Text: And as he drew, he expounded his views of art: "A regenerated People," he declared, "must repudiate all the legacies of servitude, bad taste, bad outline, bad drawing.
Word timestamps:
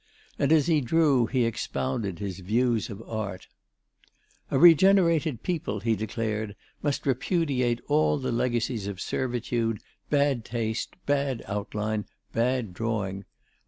And 0.39 0.51
as 0.51 0.65
he 0.65 0.81
drew, 0.81 1.27
he 1.27 1.45
expounded 1.45 2.17
his 2.17 2.39
views 2.39 2.89
of 2.89 3.07
art: 3.07 3.45
"A 4.49 4.57
regenerated 4.57 5.43
People," 5.43 5.79
he 5.81 5.95
declared, 5.95 6.55
"must 6.81 7.05
repudiate 7.05 7.81
all 7.87 8.17
the 8.17 8.31
legacies 8.31 8.87
of 8.87 8.99
servitude, 8.99 9.77
bad 10.09 10.43
taste, 10.43 10.95
bad 11.05 11.43
outline, 11.47 12.07
bad 12.33 12.73
drawing. 12.73 13.25